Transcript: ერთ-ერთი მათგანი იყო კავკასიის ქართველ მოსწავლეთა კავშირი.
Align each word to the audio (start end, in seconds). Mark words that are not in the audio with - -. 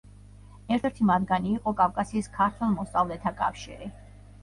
ერთ-ერთი 0.77 1.07
მათგანი 1.09 1.53
იყო 1.59 1.75
კავკასიის 1.83 2.33
ქართველ 2.41 2.75
მოსწავლეთა 2.81 3.37
კავშირი. 3.47 3.97